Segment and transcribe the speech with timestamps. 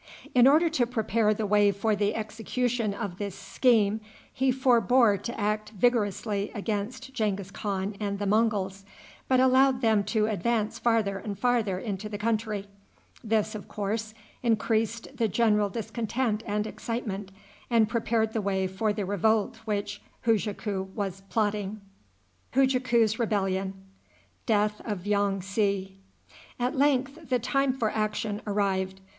[0.33, 4.01] In order to prepare the way for the execution of this scheme,
[4.33, 8.83] he forbore to act vigorously against Genghis Khan and the Monguls,
[9.27, 12.65] but allowed them to advance farther and farther into the country.
[13.23, 17.31] This, of course, increased the general discontent and excitement,
[17.69, 21.79] and prepared the way for the revolt which Hujaku was plotting.
[22.55, 22.89] At
[26.73, 28.99] length the time for action arrived.